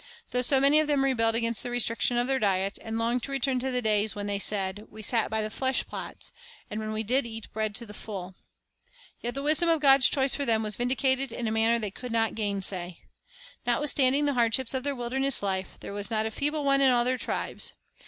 [0.31, 3.31] Though so many of them rebelled against the restriction of their diet, and longed to
[3.31, 6.31] return to the days when, they said, "We sat by the flesh pots,
[6.71, 8.31] and when we did eat bread to the full,"
[8.89, 11.91] 2 yet the wisdom of God's choice for them was vindicated in a manner they
[11.91, 12.97] could not gainsay.
[13.67, 16.89] Notwithstanding the hardships of their wilder ness life, there was not a feeble one in
[16.89, 17.73] all their tribes.